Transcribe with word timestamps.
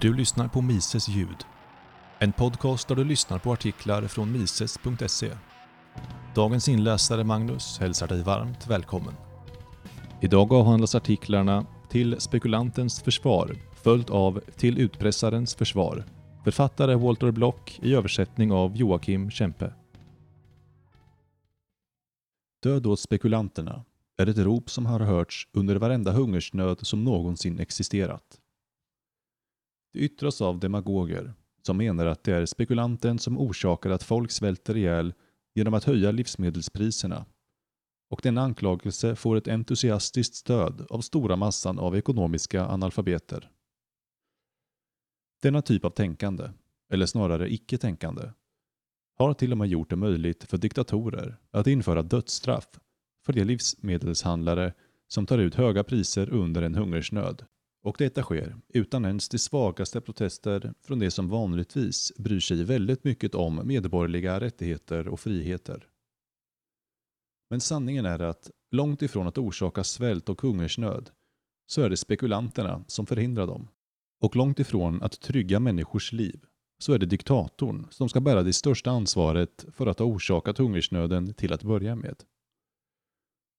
Du 0.00 0.14
lyssnar 0.14 0.48
på 0.48 0.62
Mises 0.62 1.08
ljud. 1.08 1.44
En 2.18 2.32
podcast 2.32 2.88
där 2.88 2.96
du 2.96 3.04
lyssnar 3.04 3.38
på 3.38 3.52
artiklar 3.52 4.02
från 4.02 4.32
mises.se. 4.32 5.30
Dagens 6.34 6.68
inläsare 6.68 7.24
Magnus 7.24 7.78
hälsar 7.78 8.08
dig 8.08 8.22
varmt 8.22 8.66
välkommen. 8.66 9.14
Idag 10.20 10.52
avhandlas 10.52 10.94
artiklarna 10.94 11.66
Till 11.88 12.20
spekulantens 12.20 13.02
försvar 13.02 13.56
följt 13.74 14.10
av 14.10 14.40
Till 14.56 14.78
utpressarens 14.78 15.54
försvar. 15.54 16.04
Författare 16.44 16.94
Walter 16.94 17.30
Block 17.30 17.78
i 17.82 17.94
översättning 17.94 18.52
av 18.52 18.76
Joakim 18.76 19.30
Kempe. 19.30 19.72
Död 22.62 22.86
åt 22.86 23.00
spekulanterna 23.00 23.84
är 24.18 24.26
ett 24.26 24.38
rop 24.38 24.70
som 24.70 24.86
har 24.86 25.00
hörts 25.00 25.48
under 25.52 25.76
varenda 25.76 26.12
hungersnöd 26.12 26.86
som 26.86 27.04
någonsin 27.04 27.60
existerat. 27.60 28.40
Det 29.96 30.02
yttras 30.02 30.40
av 30.40 30.58
demagoger 30.60 31.34
som 31.62 31.76
menar 31.76 32.06
att 32.06 32.24
det 32.24 32.32
är 32.32 32.46
spekulanten 32.46 33.18
som 33.18 33.38
orsakar 33.38 33.90
att 33.90 34.02
folk 34.02 34.30
svälter 34.30 34.76
ihjäl 34.76 35.14
genom 35.54 35.74
att 35.74 35.84
höja 35.84 36.10
livsmedelspriserna. 36.10 37.26
Och 38.10 38.20
denna 38.22 38.42
anklagelse 38.42 39.16
får 39.16 39.36
ett 39.36 39.48
entusiastiskt 39.48 40.34
stöd 40.34 40.86
av 40.90 41.00
stora 41.00 41.36
massan 41.36 41.78
av 41.78 41.96
ekonomiska 41.96 42.66
analfabeter. 42.66 43.50
Denna 45.42 45.62
typ 45.62 45.84
av 45.84 45.90
tänkande, 45.90 46.50
eller 46.92 47.06
snarare 47.06 47.52
icke-tänkande, 47.52 48.30
har 49.18 49.34
till 49.34 49.52
och 49.52 49.58
med 49.58 49.68
gjort 49.68 49.90
det 49.90 49.96
möjligt 49.96 50.44
för 50.44 50.58
diktatorer 50.58 51.36
att 51.50 51.66
införa 51.66 52.02
dödsstraff 52.02 52.68
för 53.26 53.32
de 53.32 53.44
livsmedelshandlare 53.44 54.72
som 55.08 55.26
tar 55.26 55.38
ut 55.38 55.54
höga 55.54 55.84
priser 55.84 56.30
under 56.30 56.62
en 56.62 56.74
hungersnöd. 56.74 57.46
Och 57.86 57.96
detta 57.98 58.22
sker 58.22 58.56
utan 58.68 59.04
ens 59.04 59.28
de 59.28 59.38
svagaste 59.38 60.00
protester 60.00 60.74
från 60.82 60.98
de 60.98 61.10
som 61.10 61.28
vanligtvis 61.28 62.12
bryr 62.18 62.40
sig 62.40 62.64
väldigt 62.64 63.04
mycket 63.04 63.34
om 63.34 63.60
medborgerliga 63.64 64.40
rättigheter 64.40 65.08
och 65.08 65.20
friheter. 65.20 65.88
Men 67.50 67.60
sanningen 67.60 68.06
är 68.06 68.18
att 68.18 68.50
långt 68.70 69.02
ifrån 69.02 69.26
att 69.26 69.38
orsaka 69.38 69.84
svält 69.84 70.28
och 70.28 70.42
hungersnöd 70.42 71.10
så 71.66 71.82
är 71.82 71.90
det 71.90 71.96
spekulanterna 71.96 72.84
som 72.86 73.06
förhindrar 73.06 73.46
dem. 73.46 73.68
Och 74.20 74.36
långt 74.36 74.60
ifrån 74.60 75.02
att 75.02 75.20
trygga 75.20 75.60
människors 75.60 76.12
liv 76.12 76.44
så 76.78 76.92
är 76.92 76.98
det 76.98 77.06
diktatorn 77.06 77.86
som 77.90 78.08
ska 78.08 78.20
bära 78.20 78.42
det 78.42 78.52
största 78.52 78.90
ansvaret 78.90 79.64
för 79.72 79.86
att 79.86 79.98
ha 79.98 80.06
orsakat 80.06 80.58
hungersnöden 80.58 81.34
till 81.34 81.52
att 81.52 81.62
börja 81.62 81.94
med. 81.94 82.22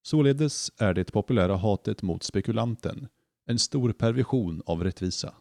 Således 0.01 0.71
är 0.77 0.93
det 0.93 1.11
populära 1.11 1.55
hatet 1.55 2.01
mot 2.01 2.23
spekulanten 2.23 3.07
en 3.47 3.59
stor 3.59 3.91
perversion 3.91 4.61
av 4.65 4.83
rättvisa. 4.83 5.33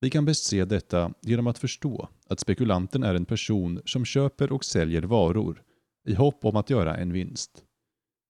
Vi 0.00 0.10
kan 0.10 0.24
bäst 0.24 0.44
se 0.44 0.64
detta 0.64 1.14
genom 1.20 1.46
att 1.46 1.58
förstå 1.58 2.08
att 2.26 2.40
spekulanten 2.40 3.02
är 3.02 3.14
en 3.14 3.24
person 3.24 3.82
som 3.84 4.04
köper 4.04 4.52
och 4.52 4.64
säljer 4.64 5.02
varor 5.02 5.62
i 6.04 6.14
hopp 6.14 6.44
om 6.44 6.56
att 6.56 6.70
göra 6.70 6.96
en 6.96 7.12
vinst. 7.12 7.64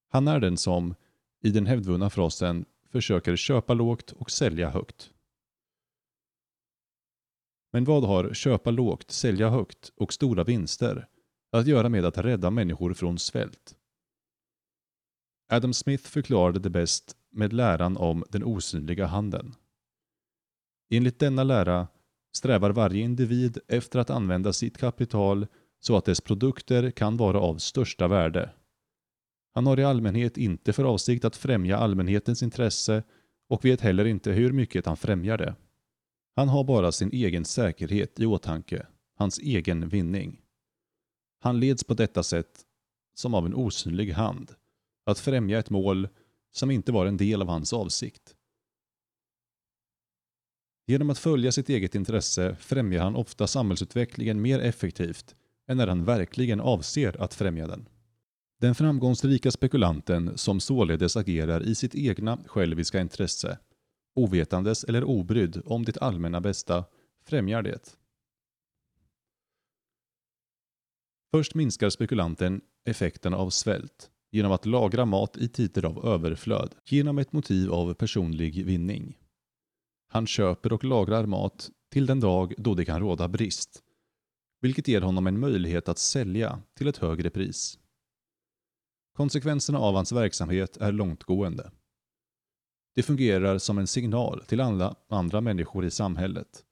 Han 0.08 0.28
är 0.28 0.40
den 0.40 0.56
som, 0.56 0.94
i 1.42 1.50
den 1.50 1.66
hävdvunna 1.66 2.10
frasen, 2.10 2.64
försöker 2.90 3.36
köpa 3.36 3.74
lågt 3.74 4.12
och 4.12 4.30
sälja 4.30 4.70
högt. 4.70 5.10
Men 7.72 7.84
vad 7.84 8.04
har 8.04 8.34
köpa 8.34 8.70
lågt, 8.70 9.10
sälja 9.10 9.50
högt 9.50 9.92
och 9.96 10.12
stora 10.12 10.44
vinster 10.44 11.08
att 11.52 11.66
göra 11.66 11.88
med 11.88 12.04
att 12.04 12.18
rädda 12.18 12.50
människor 12.50 12.94
från 12.94 13.18
svält? 13.18 13.76
Adam 15.53 15.72
Smith 15.72 16.05
förklarade 16.05 16.58
det 16.58 16.70
bäst 16.70 17.17
med 17.31 17.53
läran 17.53 17.97
om 17.97 18.25
den 18.28 18.45
osynliga 18.45 19.06
handen. 19.06 19.55
Enligt 20.91 21.19
denna 21.19 21.44
lära 21.44 21.89
strävar 22.36 22.70
varje 22.70 23.03
individ 23.03 23.59
efter 23.69 23.98
att 23.98 24.11
använda 24.11 24.53
sitt 24.53 24.78
kapital 24.78 25.47
så 25.81 25.97
att 25.97 26.05
dess 26.05 26.20
produkter 26.20 26.91
kan 26.91 27.17
vara 27.17 27.41
av 27.41 27.59
största 27.59 28.09
värde. 28.09 28.50
Han 29.54 29.66
har 29.66 29.81
i 29.81 29.84
allmänhet 29.84 30.37
inte 30.37 30.72
för 30.72 30.84
avsikt 30.84 31.25
att 31.25 31.37
främja 31.37 31.76
allmänhetens 31.76 32.43
intresse 32.43 33.03
och 33.49 33.65
vet 33.65 33.81
heller 33.81 34.05
inte 34.05 34.32
hur 34.32 34.53
mycket 34.53 34.87
han 34.87 34.97
främjar 34.97 35.38
det. 35.38 35.55
Han 36.37 36.49
har 36.49 36.65
bara 36.65 36.93
sin 36.93 37.10
egen 37.12 37.44
säkerhet 37.44 38.21
i 38.21 38.26
åtanke, 38.26 38.87
hans 39.16 39.38
egen 39.38 39.88
vinning. 39.88 40.41
Han 41.41 41.60
leds 41.60 41.84
på 41.84 41.94
detta 41.94 42.22
sätt 42.22 42.60
som 43.15 43.34
av 43.34 43.47
en 43.47 43.55
osynlig 43.55 44.12
hand 44.12 44.55
att 45.04 45.18
främja 45.18 45.58
ett 45.58 45.70
mål 45.70 46.08
som 46.52 46.70
inte 46.70 46.92
var 46.92 47.06
en 47.06 47.16
del 47.16 47.42
av 47.42 47.48
hans 47.48 47.72
avsikt. 47.72 48.36
Genom 50.86 51.10
att 51.10 51.18
följa 51.18 51.52
sitt 51.52 51.68
eget 51.68 51.94
intresse 51.94 52.56
främjar 52.60 53.02
han 53.02 53.16
ofta 53.16 53.46
samhällsutvecklingen 53.46 54.42
mer 54.42 54.60
effektivt 54.60 55.36
än 55.66 55.76
när 55.76 55.86
han 55.86 56.04
verkligen 56.04 56.60
avser 56.60 57.22
att 57.22 57.34
främja 57.34 57.66
den. 57.66 57.88
Den 58.60 58.74
framgångsrika 58.74 59.50
spekulanten 59.50 60.38
som 60.38 60.60
således 60.60 61.16
agerar 61.16 61.62
i 61.62 61.74
sitt 61.74 61.94
egna 61.94 62.38
själviska 62.46 63.00
intresse, 63.00 63.58
ovetandes 64.14 64.84
eller 64.84 65.04
obrydd 65.04 65.62
om 65.64 65.84
det 65.84 65.96
allmänna 65.96 66.40
bästa, 66.40 66.84
främjar 67.24 67.62
det. 67.62 67.96
Först 71.30 71.54
minskar 71.54 71.90
spekulanten 71.90 72.60
effekten 72.84 73.34
av 73.34 73.50
svält 73.50 74.12
genom 74.32 74.53
att 74.53 74.66
lagra 74.66 75.04
mat 75.04 75.37
i 75.37 75.48
tider 75.48 75.84
av 75.84 76.06
överflöd 76.06 76.75
genom 76.84 77.19
ett 77.19 77.32
motiv 77.32 77.72
av 77.72 77.94
personlig 77.94 78.66
vinning. 78.66 79.19
Han 80.09 80.26
köper 80.26 80.72
och 80.72 80.84
lagrar 80.84 81.26
mat 81.26 81.70
till 81.91 82.06
den 82.06 82.20
dag 82.20 82.54
då 82.59 82.75
det 82.75 82.84
kan 82.84 83.00
råda 83.00 83.28
brist, 83.28 83.82
vilket 84.60 84.88
ger 84.88 85.00
honom 85.00 85.26
en 85.26 85.41
möjlighet 85.41 85.88
att 85.88 85.98
sälja 85.98 86.62
till 86.76 86.87
ett 86.88 86.97
högre 86.97 87.31
pris. 87.31 87.78
Konsekvenserna 89.16 89.78
av 89.78 89.94
hans 89.94 90.12
verksamhet 90.12 90.76
är 90.76 90.93
långtgående. 90.93 91.70
Det 92.94 93.03
fungerar 93.03 93.59
som 93.59 93.78
en 93.78 93.87
signal 93.87 94.44
till 94.47 94.60
alla 94.60 94.97
andra 95.09 95.41
människor 95.41 95.84
i 95.84 95.91
samhället, 95.91 96.64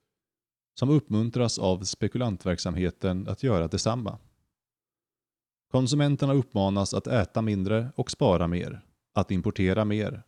som 0.78 0.90
uppmuntras 0.90 1.58
av 1.58 1.84
spekulantverksamheten 1.84 3.28
att 3.28 3.42
göra 3.42 3.68
detsamma. 3.68 4.18
Konsumenterna 5.70 6.32
uppmanas 6.32 6.94
att 6.94 7.06
äta 7.06 7.42
mindre 7.42 7.92
och 7.96 8.10
spara 8.10 8.46
mer, 8.46 8.80
att 9.14 9.30
importera 9.30 9.84
mer. 9.84 10.22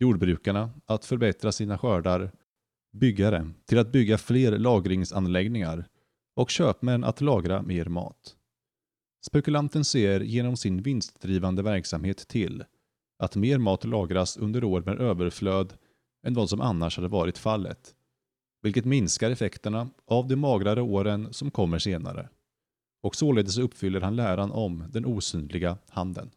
Jordbrukarna 0.00 0.70
att 0.86 1.04
förbättra 1.04 1.52
sina 1.52 1.78
skördar, 1.78 2.32
byggare 2.92 3.50
till 3.66 3.78
att 3.78 3.92
bygga 3.92 4.18
fler 4.18 4.58
lagringsanläggningar 4.58 5.88
och 6.36 6.50
köpmän 6.50 7.04
att 7.04 7.20
lagra 7.20 7.62
mer 7.62 7.84
mat. 7.84 8.36
Spekulanten 9.26 9.84
ser 9.84 10.20
genom 10.20 10.56
sin 10.56 10.82
vinstdrivande 10.82 11.62
verksamhet 11.62 12.28
till 12.28 12.64
att 13.18 13.36
mer 13.36 13.58
mat 13.58 13.84
lagras 13.84 14.36
under 14.36 14.64
år 14.64 14.82
med 14.82 15.00
överflöd 15.00 15.72
än 16.26 16.34
vad 16.34 16.50
som 16.50 16.60
annars 16.60 16.96
hade 16.96 17.08
varit 17.08 17.38
fallet, 17.38 17.94
vilket 18.62 18.84
minskar 18.84 19.30
effekterna 19.30 19.90
av 20.06 20.28
de 20.28 20.36
magrare 20.36 20.82
åren 20.82 21.32
som 21.32 21.50
kommer 21.50 21.78
senare 21.78 22.28
och 23.02 23.16
således 23.16 23.58
uppfyller 23.58 24.00
han 24.00 24.16
läran 24.16 24.52
om 24.52 24.84
den 24.90 25.06
osynliga 25.06 25.78
handen. 25.88 26.30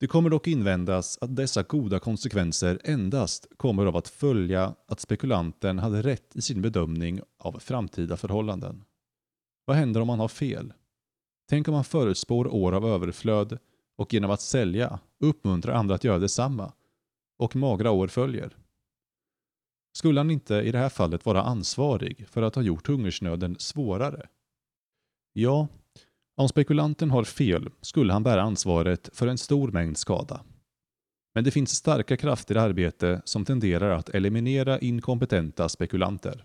Det 0.00 0.06
kommer 0.06 0.30
dock 0.30 0.46
invändas 0.46 1.18
att 1.20 1.36
dessa 1.36 1.62
goda 1.62 1.98
konsekvenser 1.98 2.80
endast 2.84 3.46
kommer 3.56 3.86
av 3.86 3.96
att 3.96 4.08
följa 4.08 4.74
att 4.86 5.00
spekulanten 5.00 5.78
hade 5.78 6.02
rätt 6.02 6.36
i 6.36 6.42
sin 6.42 6.62
bedömning 6.62 7.20
av 7.38 7.58
framtida 7.58 8.16
förhållanden. 8.16 8.84
Vad 9.64 9.76
händer 9.76 10.00
om 10.00 10.06
man 10.06 10.20
har 10.20 10.28
fel? 10.28 10.72
Tänk 11.48 11.68
om 11.68 11.74
man 11.74 11.84
förutspår 11.84 12.54
år 12.54 12.72
av 12.72 12.86
överflöd 12.86 13.58
och 13.96 14.14
genom 14.14 14.30
att 14.30 14.40
sälja 14.40 14.98
uppmuntrar 15.20 15.74
andra 15.74 15.94
att 15.94 16.04
göra 16.04 16.18
detsamma 16.18 16.72
och 17.38 17.56
magra 17.56 17.90
år 17.90 18.08
följer. 18.08 18.56
Skulle 19.92 20.20
han 20.20 20.30
inte 20.30 20.54
i 20.54 20.72
det 20.72 20.78
här 20.78 20.88
fallet 20.88 21.26
vara 21.26 21.42
ansvarig 21.42 22.28
för 22.28 22.42
att 22.42 22.54
ha 22.54 22.62
gjort 22.62 22.86
hungersnöden 22.86 23.56
svårare? 23.58 24.28
Ja, 25.32 25.68
om 26.36 26.48
spekulanten 26.48 27.10
har 27.10 27.24
fel 27.24 27.70
skulle 27.80 28.12
han 28.12 28.22
bära 28.22 28.42
ansvaret 28.42 29.10
för 29.12 29.26
en 29.26 29.38
stor 29.38 29.70
mängd 29.70 29.98
skada. 29.98 30.44
Men 31.34 31.44
det 31.44 31.50
finns 31.50 31.70
starka 31.70 32.16
krafter 32.16 32.54
i 32.54 32.58
arbete 32.58 33.22
som 33.24 33.44
tenderar 33.44 33.90
att 33.90 34.08
eliminera 34.08 34.78
inkompetenta 34.78 35.68
spekulanter. 35.68 36.44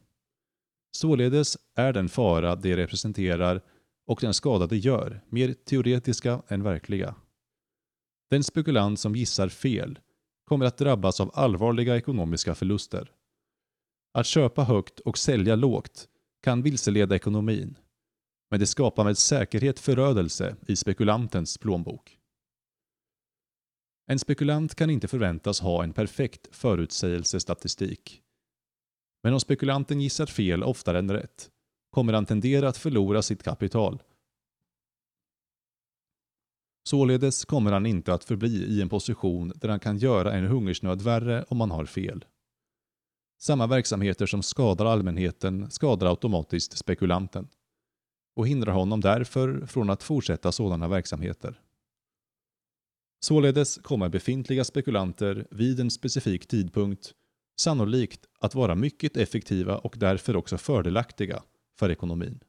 Således 0.91 1.57
är 1.75 1.93
den 1.93 2.09
fara 2.09 2.55
de 2.55 2.75
representerar 2.75 3.61
och 4.07 4.19
den 4.21 4.33
skada 4.33 4.67
de 4.67 4.77
gör 4.77 5.21
mer 5.29 5.53
teoretiska 5.53 6.41
än 6.47 6.63
verkliga. 6.63 7.15
Den 8.29 8.43
spekulant 8.43 8.99
som 8.99 9.15
gissar 9.15 9.49
fel 9.49 9.99
kommer 10.45 10.65
att 10.65 10.77
drabbas 10.77 11.19
av 11.19 11.31
allvarliga 11.33 11.97
ekonomiska 11.97 12.55
förluster. 12.55 13.11
Att 14.13 14.27
köpa 14.27 14.63
högt 14.63 14.99
och 14.99 15.17
sälja 15.17 15.55
lågt 15.55 16.07
kan 16.41 16.61
vilseleda 16.61 17.15
ekonomin, 17.15 17.77
men 18.51 18.59
det 18.59 18.67
skapar 18.67 19.03
med 19.03 19.17
säkerhet 19.17 19.79
förödelse 19.79 20.55
i 20.67 20.75
spekulantens 20.75 21.57
plånbok. 21.57 22.19
En 24.05 24.19
spekulant 24.19 24.75
kan 24.75 24.89
inte 24.89 25.07
förväntas 25.07 25.59
ha 25.59 25.83
en 25.83 25.93
perfekt 25.93 26.55
förutsägelsestatistik. 26.55 28.21
Men 29.23 29.33
om 29.33 29.39
spekulanten 29.39 30.01
gissar 30.01 30.25
fel 30.25 30.63
oftare 30.63 30.99
än 30.99 31.11
rätt 31.11 31.49
kommer 31.89 32.13
han 32.13 32.25
tendera 32.25 32.69
att 32.69 32.77
förlora 32.77 33.21
sitt 33.21 33.43
kapital. 33.43 34.03
Således 36.89 37.45
kommer 37.45 37.71
han 37.71 37.85
inte 37.85 38.13
att 38.13 38.23
förbli 38.23 38.63
i 38.63 38.81
en 38.81 38.89
position 38.89 39.53
där 39.55 39.69
han 39.69 39.79
kan 39.79 39.97
göra 39.97 40.33
en 40.33 40.47
hungersnöd 40.47 41.01
värre 41.01 41.43
om 41.43 41.61
han 41.61 41.71
har 41.71 41.85
fel. 41.85 42.25
Samma 43.37 43.67
verksamheter 43.67 44.25
som 44.25 44.43
skadar 44.43 44.85
allmänheten 44.85 45.71
skadar 45.71 46.07
automatiskt 46.07 46.77
spekulanten 46.77 47.47
och 48.35 48.47
hindrar 48.47 48.73
honom 48.73 49.01
därför 49.01 49.65
från 49.65 49.89
att 49.89 50.03
fortsätta 50.03 50.51
sådana 50.51 50.87
verksamheter. 50.87 51.59
Således 53.19 53.77
kommer 53.77 54.09
befintliga 54.09 54.63
spekulanter 54.63 55.47
vid 55.51 55.79
en 55.79 55.91
specifik 55.91 56.47
tidpunkt 56.47 57.13
sannolikt 57.59 58.25
att 58.39 58.55
vara 58.55 58.75
mycket 58.75 59.17
effektiva 59.17 59.77
och 59.77 59.95
därför 59.97 60.35
också 60.35 60.57
fördelaktiga 60.57 61.43
för 61.79 61.89
ekonomin. 61.89 62.39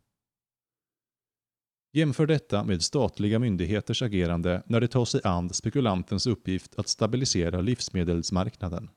Jämför 1.93 2.27
detta 2.27 2.65
med 2.65 2.83
statliga 2.83 3.39
myndigheters 3.39 4.03
agerande 4.03 4.63
när 4.67 4.81
det 4.81 4.89
tar 4.89 5.05
sig 5.05 5.21
an 5.25 5.51
spekulantens 5.51 6.27
uppgift 6.27 6.79
att 6.79 6.89
stabilisera 6.89 7.61
livsmedelsmarknaden. 7.61 8.91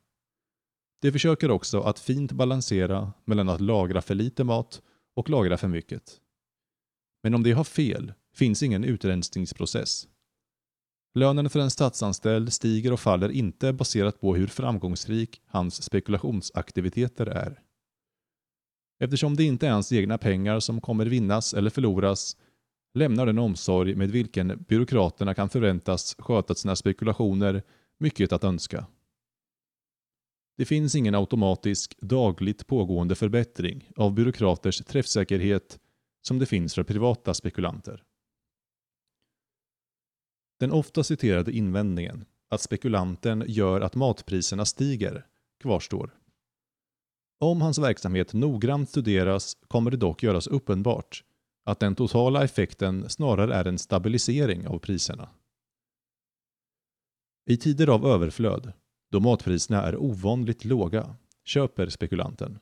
De 1.01 1.11
försöker 1.11 1.51
också 1.51 1.81
att 1.81 1.99
fint 1.99 2.31
balansera 2.31 3.13
mellan 3.25 3.49
att 3.49 3.61
lagra 3.61 4.01
för 4.01 4.15
lite 4.15 4.43
mat 4.43 4.81
och 5.15 5.29
lagra 5.29 5.57
för 5.57 5.67
mycket. 5.67 6.21
Men 7.23 7.33
om 7.33 7.43
de 7.43 7.51
har 7.51 7.63
fel 7.63 8.13
finns 8.33 8.63
ingen 8.63 8.83
utrensningsprocess. 8.83 10.07
Lönen 11.15 11.49
för 11.49 11.59
en 11.59 11.71
statsanställd 11.71 12.53
stiger 12.53 12.93
och 12.93 12.99
faller 12.99 13.29
inte 13.29 13.73
baserat 13.73 14.21
på 14.21 14.35
hur 14.35 14.47
framgångsrik 14.47 15.41
hans 15.45 15.83
spekulationsaktiviteter 15.83 17.25
är. 17.25 17.61
Eftersom 18.99 19.35
det 19.35 19.43
inte 19.43 19.67
är 19.67 19.71
hans 19.71 19.91
egna 19.91 20.17
pengar 20.17 20.59
som 20.59 20.81
kommer 20.81 21.05
vinnas 21.05 21.53
eller 21.53 21.69
förloras 21.69 22.37
lämnar 22.93 23.25
den 23.25 23.39
omsorg 23.39 23.95
med 23.95 24.11
vilken 24.11 24.65
byråkraterna 24.67 25.33
kan 25.33 25.49
förväntas 25.49 26.15
sköta 26.19 26.55
sina 26.55 26.75
spekulationer 26.75 27.63
mycket 27.99 28.33
att 28.33 28.43
önska. 28.43 28.85
Det 30.57 30.65
finns 30.65 30.95
ingen 30.95 31.15
automatisk, 31.15 31.97
dagligt 32.01 32.67
pågående 32.67 33.15
förbättring 33.15 33.89
av 33.95 34.13
byråkraters 34.13 34.77
träffsäkerhet 34.77 35.79
som 36.21 36.39
det 36.39 36.45
finns 36.45 36.75
för 36.75 36.83
privata 36.83 37.33
spekulanter. 37.33 38.03
Den 40.59 40.71
ofta 40.71 41.03
citerade 41.03 41.51
invändningen 41.51 42.25
att 42.49 42.61
spekulanten 42.61 43.43
gör 43.47 43.81
att 43.81 43.95
matpriserna 43.95 44.65
stiger 44.65 45.25
kvarstår. 45.59 46.17
Om 47.39 47.61
hans 47.61 47.77
verksamhet 47.77 48.33
noggrant 48.33 48.89
studeras 48.89 49.57
kommer 49.67 49.91
det 49.91 49.97
dock 49.97 50.23
göras 50.23 50.47
uppenbart 50.47 51.23
att 51.65 51.79
den 51.79 51.95
totala 51.95 52.43
effekten 52.43 53.09
snarare 53.09 53.55
är 53.55 53.65
en 53.65 53.77
stabilisering 53.77 54.67
av 54.67 54.79
priserna. 54.79 55.29
I 57.45 57.57
tider 57.57 57.87
av 57.87 58.05
överflöd, 58.05 58.73
då 59.11 59.19
matpriserna 59.19 59.81
är 59.81 59.95
ovanligt 59.95 60.65
låga, 60.65 61.15
köper 61.45 61.89
spekulanten. 61.89 62.59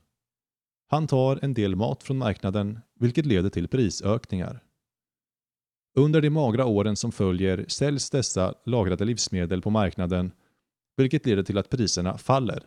Han 0.88 1.08
tar 1.08 1.40
en 1.42 1.54
del 1.54 1.76
mat 1.76 2.04
från 2.04 2.18
marknaden, 2.18 2.80
vilket 3.00 3.26
leder 3.26 3.50
till 3.50 3.68
prisökningar. 3.68 4.64
Under 5.98 6.22
de 6.22 6.30
magra 6.30 6.66
åren 6.66 6.96
som 6.96 7.12
följer 7.12 7.66
säljs 7.68 8.10
dessa 8.10 8.54
lagrade 8.66 9.06
livsmedel 9.06 9.62
på 9.62 9.70
marknaden, 9.70 10.32
vilket 10.98 11.26
leder 11.26 11.44
till 11.44 11.58
att 11.58 11.70
priserna 11.70 12.18
faller. 12.18 12.64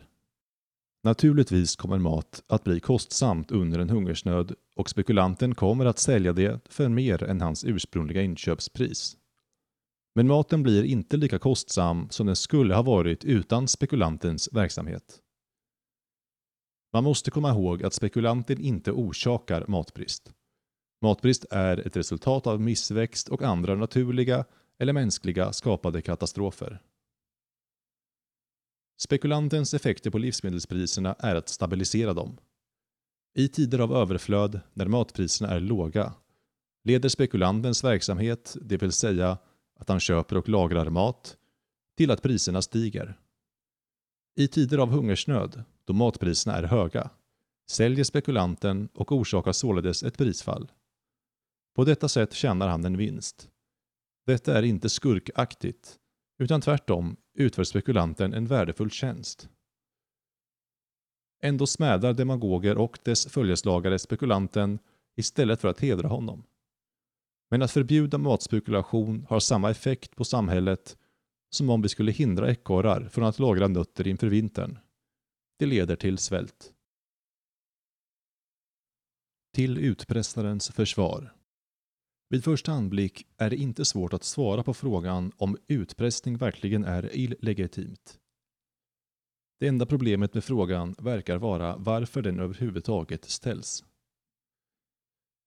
Naturligtvis 1.03 1.75
kommer 1.75 1.97
mat 1.97 2.43
att 2.47 2.63
bli 2.63 2.79
kostsamt 2.79 3.51
under 3.51 3.79
en 3.79 3.89
hungersnöd 3.89 4.55
och 4.75 4.89
spekulanten 4.89 5.55
kommer 5.55 5.85
att 5.85 5.99
sälja 5.99 6.33
det 6.33 6.59
för 6.69 6.89
mer 6.89 7.23
än 7.23 7.41
hans 7.41 7.63
ursprungliga 7.63 8.21
inköpspris. 8.21 9.17
Men 10.19 10.27
maten 10.27 10.63
blir 10.63 10.83
inte 10.83 11.17
lika 11.17 11.39
kostsam 11.39 12.09
som 12.09 12.25
den 12.27 12.35
skulle 12.35 12.75
ha 12.75 12.81
varit 12.81 13.25
utan 13.25 13.67
spekulantens 13.67 14.49
verksamhet. 14.51 15.21
Man 16.93 17.03
måste 17.03 17.31
komma 17.31 17.49
ihåg 17.49 17.83
att 17.83 17.93
spekulanten 17.93 18.61
inte 18.61 18.91
orsakar 18.91 19.65
matbrist. 19.67 20.33
Matbrist 21.01 21.45
är 21.51 21.77
ett 21.77 21.97
resultat 21.97 22.47
av 22.47 22.61
missväxt 22.61 23.29
och 23.29 23.41
andra 23.41 23.75
naturliga 23.75 24.45
eller 24.79 24.93
mänskliga 24.93 25.53
skapade 25.53 26.01
katastrofer. 26.01 26.81
Spekulantens 29.01 29.73
effekter 29.73 30.11
på 30.11 30.17
livsmedelspriserna 30.17 31.15
är 31.19 31.35
att 31.35 31.49
stabilisera 31.49 32.13
dem. 32.13 32.37
I 33.35 33.47
tider 33.47 33.79
av 33.79 33.93
överflöd, 33.93 34.59
när 34.73 34.87
matpriserna 34.87 35.49
är 35.49 35.59
låga, 35.59 36.13
leder 36.83 37.09
spekulantens 37.09 37.83
verksamhet, 37.83 38.57
det 38.61 38.77
vill 38.77 38.91
säga 38.91 39.37
att 39.79 39.89
han 39.89 39.99
köper 39.99 40.37
och 40.37 40.49
lagrar 40.49 40.89
mat, 40.89 41.37
till 41.97 42.11
att 42.11 42.21
priserna 42.21 42.61
stiger. 42.61 43.19
I 44.35 44.47
tider 44.47 44.77
av 44.77 44.89
hungersnöd, 44.89 45.63
då 45.85 45.93
matpriserna 45.93 46.57
är 46.57 46.63
höga, 46.63 47.09
säljer 47.69 48.03
spekulanten 48.03 48.89
och 48.93 49.11
orsakar 49.11 49.51
således 49.51 50.03
ett 50.03 50.17
prisfall. 50.17 50.71
På 51.75 51.85
detta 51.85 52.09
sätt 52.09 52.33
tjänar 52.33 52.67
han 52.67 52.85
en 52.85 52.97
vinst. 52.97 53.49
Detta 54.25 54.57
är 54.57 54.63
inte 54.63 54.89
skurkaktigt, 54.89 55.99
utan 56.37 56.61
tvärtom 56.61 57.15
utför 57.33 57.63
spekulanten 57.63 58.33
en 58.33 58.45
värdefull 58.45 58.91
tjänst. 58.91 59.49
Ändå 61.41 61.67
smädar 61.67 62.13
demagoger 62.13 62.77
och 62.77 62.99
dess 63.03 63.25
följeslagare 63.27 63.99
spekulanten 63.99 64.79
istället 65.15 65.61
för 65.61 65.67
att 65.67 65.79
hedra 65.79 66.07
honom. 66.07 66.43
Men 67.49 67.61
att 67.61 67.71
förbjuda 67.71 68.17
matspekulation 68.17 69.25
har 69.29 69.39
samma 69.39 69.71
effekt 69.71 70.15
på 70.15 70.23
samhället 70.23 70.97
som 71.49 71.69
om 71.69 71.81
vi 71.81 71.89
skulle 71.89 72.11
hindra 72.11 72.51
ekorrar 72.51 73.09
från 73.09 73.23
att 73.23 73.39
lagra 73.39 73.67
nötter 73.67 74.07
inför 74.07 74.27
vintern. 74.27 74.79
Det 75.59 75.65
leder 75.65 75.95
till 75.95 76.17
svält. 76.17 76.73
Till 79.53 79.77
utpressarens 79.77 80.69
försvar. 80.69 81.35
Vid 82.29 82.43
första 82.43 82.71
anblick 82.71 83.27
är 83.37 83.49
det 83.49 83.55
inte 83.55 83.85
svårt 83.85 84.13
att 84.13 84.23
svara 84.23 84.63
på 84.63 84.73
frågan 84.73 85.31
om 85.37 85.57
utpressning 85.67 86.37
verkligen 86.37 86.83
är 86.83 87.15
illegitimt. 87.15 88.19
Det 89.59 89.67
enda 89.67 89.85
problemet 89.85 90.33
med 90.33 90.43
frågan 90.43 90.95
verkar 90.99 91.37
vara 91.37 91.77
varför 91.77 92.21
den 92.21 92.39
överhuvudtaget 92.39 93.25
ställs. 93.25 93.83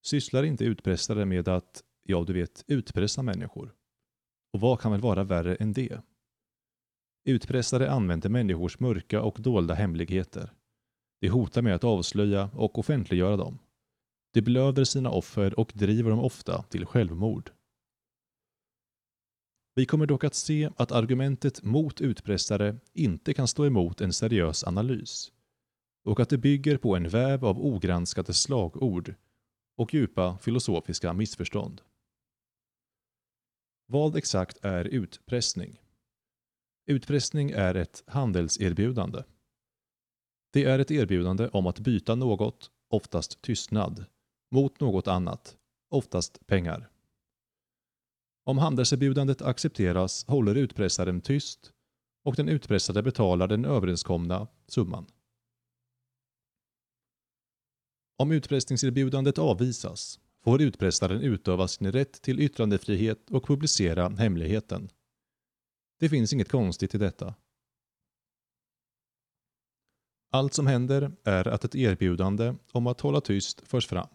Sysslar 0.04 0.42
inte 0.42 0.64
utpressare 0.64 1.24
med 1.24 1.48
att, 1.48 1.84
ja 2.02 2.24
du 2.24 2.32
vet, 2.32 2.64
utpressa 2.66 3.22
människor? 3.22 3.74
Och 4.52 4.60
vad 4.60 4.80
kan 4.80 4.92
väl 4.92 5.00
vara 5.00 5.24
värre 5.24 5.54
än 5.54 5.72
det? 5.72 6.02
Utpressare 7.24 7.90
använder 7.90 8.28
människors 8.28 8.80
mörka 8.80 9.22
och 9.22 9.36
dolda 9.40 9.74
hemligheter. 9.74 10.52
De 11.20 11.28
hotar 11.28 11.62
med 11.62 11.74
att 11.74 11.84
avslöja 11.84 12.50
och 12.54 12.78
offentliggöra 12.78 13.36
dem. 13.36 13.58
De 14.32 14.42
blöder 14.42 14.84
sina 14.84 15.10
offer 15.10 15.58
och 15.58 15.72
driver 15.74 16.10
dem 16.10 16.20
ofta 16.20 16.62
till 16.62 16.86
självmord. 16.86 17.50
Vi 19.74 19.86
kommer 19.86 20.06
dock 20.06 20.24
att 20.24 20.34
se 20.34 20.70
att 20.76 20.92
argumentet 20.92 21.62
mot 21.62 22.00
utpressare 22.00 22.76
inte 22.92 23.34
kan 23.34 23.48
stå 23.48 23.66
emot 23.66 24.00
en 24.00 24.12
seriös 24.12 24.64
analys 24.64 25.32
och 26.04 26.20
att 26.20 26.28
det 26.28 26.38
bygger 26.38 26.76
på 26.76 26.96
en 26.96 27.08
väv 27.08 27.44
av 27.44 27.60
ogranskade 27.60 28.34
slagord 28.34 29.14
och 29.76 29.94
djupa 29.94 30.38
filosofiska 30.38 31.12
missförstånd. 31.12 31.80
Vad 33.86 34.16
exakt 34.16 34.64
är 34.64 34.84
utpressning? 34.84 35.82
Utpressning 36.86 37.50
är 37.50 37.74
ett 37.74 38.02
handelserbjudande. 38.06 39.22
Det 40.52 40.64
är 40.64 40.78
ett 40.78 40.90
erbjudande 40.90 41.48
om 41.48 41.66
att 41.66 41.78
byta 41.78 42.14
något, 42.14 42.70
oftast 42.88 43.42
tystnad, 43.42 44.04
mot 44.50 44.80
något 44.80 45.08
annat, 45.08 45.56
oftast 45.88 46.46
pengar. 46.46 46.88
Om 48.44 48.58
handelserbjudandet 48.58 49.42
accepteras 49.42 50.26
håller 50.26 50.54
utpressaren 50.54 51.20
tyst 51.20 51.72
och 52.24 52.34
den 52.36 52.48
utpressade 52.48 53.02
betalar 53.02 53.48
den 53.48 53.64
överenskomna 53.64 54.48
summan. 54.68 55.06
Om 58.16 58.32
utpressningserbjudandet 58.32 59.38
avvisas 59.38 60.20
får 60.44 60.62
utpressaren 60.62 61.20
utöva 61.20 61.68
sin 61.68 61.92
rätt 61.92 62.22
till 62.22 62.40
yttrandefrihet 62.40 63.30
och 63.30 63.46
publicera 63.46 64.08
hemligheten. 64.08 64.88
Det 65.98 66.08
finns 66.08 66.32
inget 66.32 66.50
konstigt 66.50 66.94
i 66.94 66.98
detta. 66.98 67.34
Allt 70.30 70.54
som 70.54 70.66
händer 70.66 71.12
är 71.24 71.48
att 71.48 71.64
ett 71.64 71.74
erbjudande 71.74 72.54
om 72.72 72.86
att 72.86 73.00
hålla 73.00 73.20
tyst 73.20 73.68
förs 73.68 73.86
fram. 73.86 74.08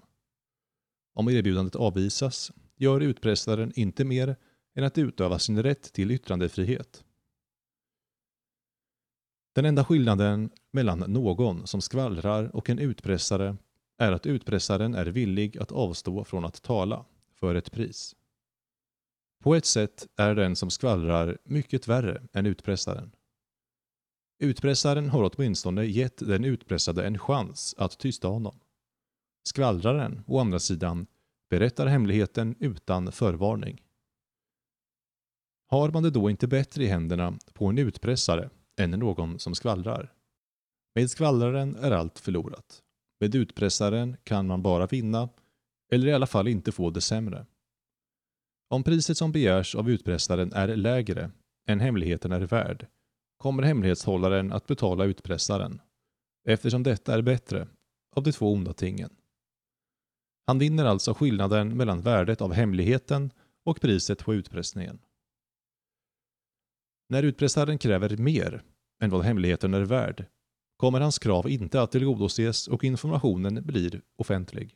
Om 1.14 1.30
erbjudandet 1.30 1.76
avvisas 1.76 2.52
gör 2.76 3.02
utpressaren 3.02 3.72
inte 3.76 4.06
mer 4.06 4.36
än 4.76 4.84
att 4.84 4.98
utöva 4.98 5.40
sin 5.40 5.64
rätt 5.64 5.94
till 5.94 6.12
yttrandefrihet. 6.12 7.04
Den 9.54 9.66
enda 9.66 9.86
skillnaden 9.86 10.50
mellan 10.72 11.00
någon 11.00 11.68
som 11.68 11.82
skvallrar 11.82 12.56
och 12.56 12.70
en 12.70 12.80
utpressare 12.80 13.58
är 13.98 14.12
att 14.12 14.26
utpressaren 14.26 14.96
är 14.96 15.06
villig 15.06 15.58
att 15.58 15.72
avstå 15.72 16.24
från 16.24 16.46
att 16.46 16.62
tala 16.62 17.06
för 17.40 17.56
ett 17.56 17.72
pris. 17.72 18.16
På 19.44 19.56
ett 19.56 19.66
sätt 19.66 20.08
är 20.16 20.36
den 20.36 20.56
som 20.56 20.70
skvallrar 20.70 21.38
mycket 21.44 21.88
värre 21.88 22.28
än 22.34 22.46
utpressaren. 22.46 23.12
Utpressaren 24.40 25.10
har 25.10 25.32
åtminstone 25.34 25.86
gett 25.86 26.18
den 26.18 26.46
utpressade 26.46 27.08
en 27.08 27.20
chans 27.20 27.76
att 27.78 27.98
tysta 27.98 28.28
honom. 28.28 28.60
Skvallraren, 29.44 30.24
å 30.28 30.40
andra 30.40 30.60
sidan, 30.60 31.08
berättar 31.50 31.88
hemligheten 31.88 32.56
utan 32.60 33.12
förvarning. 33.12 33.84
Har 35.68 35.92
man 35.92 36.04
det 36.04 36.10
då 36.10 36.30
inte 36.30 36.48
bättre 36.48 36.84
i 36.84 36.88
händerna 36.88 37.38
på 37.54 37.66
en 37.66 37.78
utpressare 37.78 38.50
än 38.78 38.92
någon 38.92 39.40
som 39.40 39.56
skvallrar? 39.56 40.14
Med 40.96 41.12
skvallraren 41.12 41.76
är 41.76 41.92
allt 41.92 42.20
förlorat. 42.20 42.84
Med 43.20 43.36
utpressaren 43.36 44.18
kan 44.24 44.48
man 44.48 44.62
bara 44.62 44.88
vinna, 44.88 45.30
eller 45.92 46.08
i 46.08 46.14
alla 46.14 46.28
fall 46.28 46.48
inte 46.48 46.72
få 46.72 46.90
det 46.90 47.02
sämre. 47.02 47.46
Om 48.70 48.84
priset 48.84 49.18
som 49.18 49.32
begärs 49.32 49.76
av 49.76 49.90
utpressaren 49.90 50.54
är 50.54 50.76
lägre 50.76 51.32
än 51.68 51.80
hemligheten 51.80 52.32
är 52.32 52.42
värd, 52.42 52.88
kommer 53.38 53.64
hemlighetshållaren 53.64 54.52
att 54.52 54.68
betala 54.68 55.06
utpressaren, 55.06 55.82
eftersom 56.48 56.84
detta 56.84 57.14
är 57.14 57.22
bättre 57.22 57.68
av 58.16 58.24
de 58.24 58.32
två 58.32 58.54
onda 58.54 58.74
tingen. 58.74 59.16
Han 60.46 60.60
vinner 60.60 60.86
alltså 60.86 61.14
skillnaden 61.14 61.78
mellan 61.78 62.02
värdet 62.02 62.42
av 62.42 62.54
hemligheten 62.54 63.32
och 63.66 63.82
priset 63.82 64.26
på 64.26 64.34
utpressningen. 64.34 65.00
När 67.10 67.24
utpressaren 67.24 67.78
kräver 67.78 68.18
mer 68.18 68.64
än 69.02 69.10
vad 69.10 69.26
hemligheten 69.26 69.74
är 69.74 69.82
värd 69.82 70.26
kommer 70.78 71.00
hans 71.00 71.20
krav 71.20 71.50
inte 71.50 71.82
att 71.82 71.92
tillgodoses 71.92 72.68
och 72.68 72.84
informationen 72.84 73.64
blir 73.66 74.02
offentlig. 74.16 74.76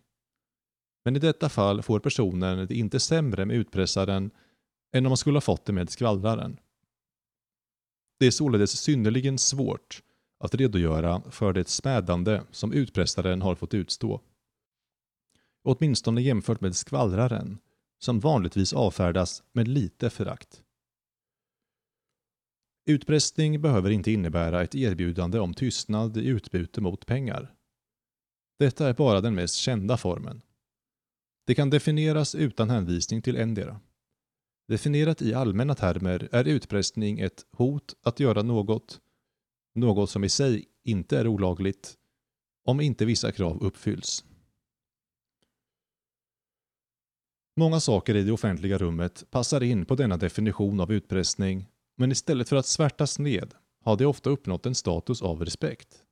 Men 1.06 1.16
i 1.16 1.20
detta 1.20 1.50
fall 1.50 1.82
får 1.82 2.00
personen 2.00 2.68
det 2.68 2.76
inte 2.76 3.00
sämre 3.00 3.46
med 3.46 3.56
utpressaren 3.56 4.32
än 4.94 5.06
om 5.06 5.10
man 5.10 5.18
skulle 5.18 5.36
ha 5.36 5.42
fått 5.42 5.66
det 5.66 5.74
med 5.74 5.90
skvallraren. 5.90 6.60
Det 8.20 8.26
är 8.28 8.32
således 8.32 8.72
synnerligen 8.72 9.38
svårt 9.38 10.04
att 10.40 10.56
redogöra 10.56 11.22
för 11.32 11.54
det 11.54 11.70
smädande 11.70 12.42
som 12.52 12.74
utpressaren 12.74 13.42
har 13.42 13.56
fått 13.56 13.74
utstå. 13.74 14.22
Åtminstone 15.64 16.22
jämfört 16.22 16.62
med 16.62 16.76
skvallraren, 16.76 17.58
som 18.00 18.20
vanligtvis 18.20 18.74
avfärdas 18.74 19.44
med 19.52 19.68
lite 19.68 20.10
förakt. 20.10 20.64
Utpressning 22.86 23.62
behöver 23.62 23.90
inte 23.90 24.12
innebära 24.12 24.64
ett 24.64 24.76
erbjudande 24.76 25.40
om 25.40 25.54
tystnad 25.54 26.18
i 26.18 26.28
utbyte 26.28 26.82
mot 26.82 27.06
pengar. 27.06 27.54
Detta 28.60 28.90
är 28.90 28.94
bara 28.94 29.22
den 29.22 29.36
mest 29.36 29.56
kända 29.56 29.98
formen. 29.98 30.42
Det 31.48 31.56
kan 31.56 31.70
definieras 31.70 32.36
utan 32.36 32.70
hänvisning 32.70 33.22
till 33.22 33.36
endera. 33.36 33.80
Definierat 34.68 35.22
i 35.22 35.34
allmänna 35.34 35.76
termer 35.76 36.30
är 36.32 36.48
utpressning 36.48 37.20
ett 37.20 37.46
hot 37.52 37.94
att 38.04 38.20
göra 38.20 38.42
något, 38.42 39.02
något 39.76 40.10
som 40.10 40.24
i 40.24 40.30
sig 40.30 40.66
inte 40.84 41.20
är 41.20 41.28
olagligt, 41.28 41.98
om 42.66 42.82
inte 42.82 43.06
vissa 43.06 43.32
krav 43.32 43.64
uppfylls. 43.64 44.26
Många 47.56 47.80
saker 47.80 48.16
i 48.16 48.24
det 48.24 48.32
offentliga 48.32 48.78
rummet 48.78 49.32
passar 49.32 49.64
in 49.64 49.86
på 49.86 49.96
denna 49.96 50.18
definition 50.18 50.80
av 50.80 50.92
utpressning, 50.92 51.71
men 52.02 52.12
istället 52.12 52.50
för 52.50 52.56
att 52.56 52.66
svärtas 52.66 53.20
ned 53.20 53.54
har 53.84 53.98
de 53.98 54.06
ofta 54.06 54.30
uppnått 54.30 54.66
en 54.66 54.76
status 54.76 55.22
av 55.22 55.46
respekt. 55.46 56.04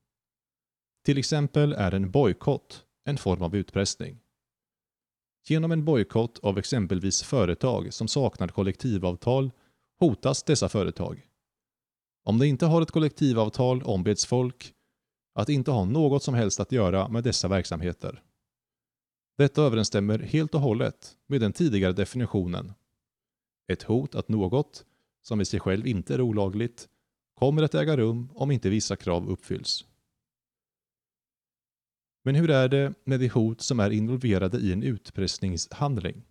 Till 1.06 1.18
exempel 1.18 1.74
är 1.74 1.94
en 1.94 2.12
bojkott 2.12 2.86
en 3.06 3.18
form 3.18 3.42
av 3.42 3.56
utpressning. 3.56 4.20
Genom 5.48 5.72
en 5.72 5.86
bojkott 5.86 6.40
av 6.40 6.58
exempelvis 6.58 7.24
företag 7.24 7.94
som 7.94 8.08
saknar 8.08 8.48
kollektivavtal 8.48 9.52
hotas 10.00 10.44
dessa 10.44 10.70
företag. 10.70 11.28
Om 12.26 12.40
de 12.40 12.46
inte 12.46 12.66
har 12.66 12.82
ett 12.82 12.92
kollektivavtal 12.92 13.84
ombeds 13.84 14.26
folk 14.26 14.74
att 15.36 15.50
inte 15.50 15.72
ha 15.72 15.86
något 15.86 16.24
som 16.24 16.34
helst 16.34 16.60
att 16.60 16.72
göra 16.72 17.08
med 17.08 17.24
dessa 17.24 17.48
verksamheter. 17.48 18.24
Detta 19.38 19.62
överensstämmer 19.62 20.20
helt 20.20 20.56
och 20.56 20.62
hållet 20.62 21.18
med 21.28 21.42
den 21.42 21.54
tidigare 21.54 21.94
definitionen. 21.94 22.74
Ett 23.68 23.84
hot 23.84 24.16
att 24.16 24.30
något, 24.30 24.86
som 25.22 25.42
i 25.42 25.46
sig 25.46 25.60
själv 25.60 25.88
inte 25.88 26.14
är 26.14 26.22
olagligt, 26.22 26.88
kommer 27.40 27.64
att 27.64 27.76
äga 27.76 27.98
rum 27.98 28.30
om 28.34 28.52
inte 28.52 28.70
vissa 28.70 28.96
krav 28.96 29.30
uppfylls. 29.30 29.86
Men 32.24 32.36
hur 32.36 32.50
är 32.50 32.70
det 32.70 32.94
med 33.04 33.20
de 33.20 33.30
hot 33.30 33.62
som 33.62 33.80
är 33.80 33.90
involverade 33.90 34.58
i 34.58 34.74
en 34.74 34.84
utpressningshandling? 34.84 36.26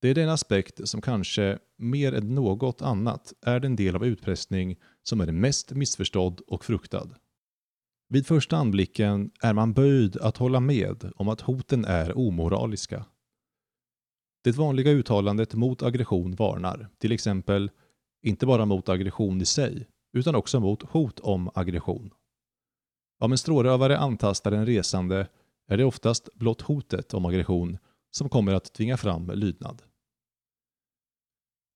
Det 0.00 0.08
är 0.08 0.14
den 0.14 0.28
aspekt 0.28 0.88
som 0.88 1.00
kanske 1.00 1.58
mer 1.76 2.12
än 2.12 2.34
något 2.34 2.82
annat 2.82 3.32
är 3.42 3.60
den 3.60 3.76
del 3.76 3.96
av 3.96 4.06
utpressning 4.06 4.76
som 5.02 5.20
är 5.20 5.32
mest 5.32 5.72
missförstådd 5.72 6.40
och 6.40 6.64
fruktad. 6.64 7.08
Vid 8.08 8.26
första 8.26 8.56
anblicken 8.56 9.30
är 9.42 9.52
man 9.52 9.72
böjd 9.72 10.16
att 10.16 10.36
hålla 10.36 10.60
med 10.60 11.12
om 11.16 11.28
att 11.28 11.40
hoten 11.40 11.84
är 11.84 12.18
omoraliska. 12.18 13.04
Det 14.46 14.56
vanliga 14.56 14.90
uttalandet 14.90 15.54
mot 15.54 15.82
aggression 15.82 16.34
varnar, 16.34 16.88
till 16.98 17.12
exempel, 17.12 17.70
inte 18.22 18.46
bara 18.46 18.64
mot 18.64 18.88
aggression 18.88 19.40
i 19.40 19.44
sig, 19.44 19.86
utan 20.12 20.34
också 20.34 20.60
mot 20.60 20.82
hot 20.82 21.20
om 21.20 21.50
aggression. 21.54 22.10
Om 23.20 23.32
en 23.32 23.38
strårövare 23.38 23.98
antastar 23.98 24.52
en 24.52 24.66
resande 24.66 25.28
är 25.68 25.76
det 25.76 25.84
oftast 25.84 26.28
blott 26.34 26.60
hotet 26.60 27.14
om 27.14 27.26
aggression 27.26 27.78
som 28.10 28.28
kommer 28.28 28.54
att 28.54 28.72
tvinga 28.72 28.96
fram 28.96 29.30
lydnad. 29.34 29.82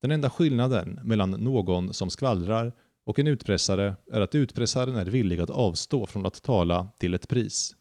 Den 0.02 0.10
enda 0.10 0.30
skillnaden 0.30 1.00
mellan 1.04 1.30
någon 1.30 1.94
som 1.94 2.10
skvallrar 2.10 2.72
och 3.06 3.18
en 3.18 3.26
utpressare 3.26 3.96
är 4.12 4.20
att 4.20 4.34
utpressaren 4.34 4.96
är 4.96 5.06
villig 5.06 5.40
att 5.40 5.50
avstå 5.50 6.06
från 6.06 6.26
att 6.26 6.42
tala 6.42 6.88
till 6.98 7.14
ett 7.14 7.28
pris. 7.28 7.76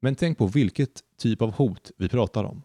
Men 0.00 0.14
tänk 0.14 0.38
på 0.38 0.46
vilket 0.46 1.02
typ 1.16 1.42
av 1.42 1.52
hot 1.52 1.90
vi 1.96 2.08
pratar 2.08 2.44
om. 2.44 2.62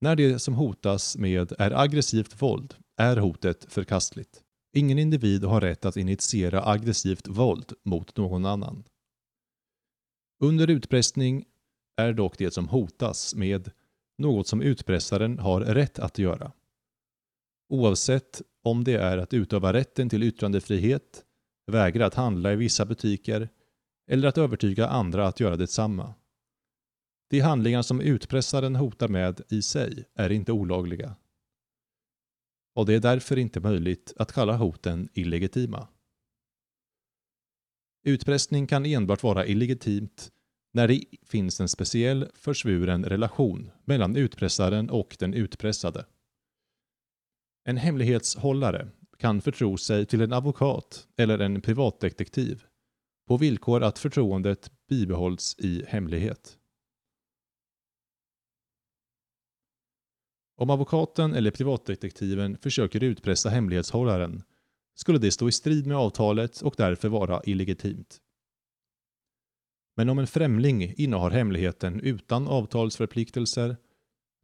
När 0.00 0.16
det 0.16 0.38
som 0.38 0.54
hotas 0.54 1.16
med 1.16 1.52
är 1.58 1.80
aggressivt 1.80 2.42
våld 2.42 2.74
är 2.96 3.16
hotet 3.16 3.72
förkastligt. 3.72 4.42
Ingen 4.76 4.98
individ 4.98 5.44
har 5.44 5.60
rätt 5.60 5.84
att 5.84 5.96
initiera 5.96 6.66
aggressivt 6.66 7.28
våld 7.28 7.72
mot 7.84 8.16
någon 8.16 8.46
annan. 8.46 8.84
Under 10.42 10.70
utpressning 10.70 11.44
är 11.96 12.12
dock 12.12 12.38
det 12.38 12.50
som 12.50 12.68
hotas 12.68 13.34
med 13.34 13.70
något 14.18 14.46
som 14.46 14.62
utpressaren 14.62 15.38
har 15.38 15.60
rätt 15.60 15.98
att 15.98 16.18
göra. 16.18 16.52
Oavsett 17.68 18.42
om 18.62 18.84
det 18.84 18.94
är 18.94 19.18
att 19.18 19.34
utöva 19.34 19.72
rätten 19.72 20.08
till 20.08 20.22
yttrandefrihet, 20.22 21.24
vägra 21.66 22.06
att 22.06 22.14
handla 22.14 22.52
i 22.52 22.56
vissa 22.56 22.86
butiker 22.86 23.48
eller 24.10 24.28
att 24.28 24.38
övertyga 24.38 24.86
andra 24.88 25.26
att 25.26 25.40
göra 25.40 25.56
detsamma. 25.56 26.14
De 27.30 27.40
handlingar 27.40 27.82
som 27.82 28.00
utpressaren 28.00 28.76
hotar 28.76 29.08
med 29.08 29.40
i 29.48 29.62
sig 29.62 30.04
är 30.14 30.32
inte 30.32 30.52
olagliga 30.52 31.16
och 32.74 32.86
det 32.86 32.94
är 32.94 33.00
därför 33.00 33.36
inte 33.36 33.60
möjligt 33.60 34.12
att 34.16 34.32
kalla 34.32 34.56
hoten 34.56 35.08
illegitima. 35.12 35.88
Utpressning 38.04 38.66
kan 38.66 38.86
enbart 38.86 39.22
vara 39.22 39.46
illegitimt 39.46 40.32
när 40.72 40.88
det 40.88 41.04
finns 41.26 41.60
en 41.60 41.68
speciell 41.68 42.28
försvuren 42.34 43.04
relation 43.04 43.70
mellan 43.84 44.16
utpressaren 44.16 44.90
och 44.90 45.16
den 45.18 45.34
utpressade. 45.34 46.06
En 47.64 47.76
hemlighetshållare 47.76 48.88
kan 49.18 49.40
förtro 49.40 49.76
sig 49.76 50.06
till 50.06 50.20
en 50.20 50.32
advokat 50.32 51.08
eller 51.16 51.38
en 51.38 51.60
privatdetektiv 51.60 52.64
på 53.28 53.36
villkor 53.36 53.82
att 53.82 53.98
förtroendet 53.98 54.72
bibehålls 54.88 55.56
i 55.58 55.84
hemlighet. 55.88 56.59
Om 60.60 60.70
advokaten 60.70 61.34
eller 61.34 61.50
privatdetektiven 61.50 62.58
försöker 62.58 63.02
utpressa 63.02 63.48
hemlighetshållaren 63.48 64.42
skulle 64.94 65.18
det 65.18 65.30
stå 65.30 65.48
i 65.48 65.52
strid 65.52 65.86
med 65.86 65.96
avtalet 65.96 66.60
och 66.60 66.74
därför 66.76 67.08
vara 67.08 67.42
illegitimt. 67.44 68.20
Men 69.96 70.08
om 70.08 70.18
en 70.18 70.26
främling 70.26 70.94
innehar 70.96 71.30
hemligheten 71.30 72.00
utan 72.00 72.48
avtalsförpliktelser, 72.48 73.76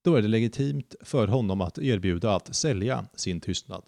då 0.04 0.14
är 0.14 0.22
det 0.22 0.28
legitimt 0.28 0.94
för 1.00 1.28
honom 1.28 1.60
att 1.60 1.78
erbjuda 1.78 2.34
att 2.34 2.54
sälja 2.54 3.08
sin 3.14 3.40
tystnad. 3.40 3.84